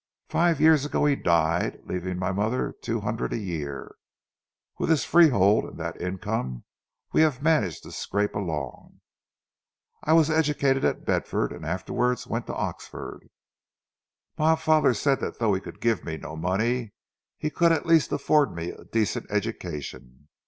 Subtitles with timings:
[0.29, 3.93] Five years ago he died, leaving my mother two hundred a year.
[4.79, 6.63] With this freehold and that income
[7.13, 9.01] we have managed to scrape along.
[10.03, 13.29] I was educated at Bedford, and afterwards went to Oxford.
[14.39, 16.93] My father said that though he could give me no money,
[17.37, 20.29] he could at least afford me a decent education.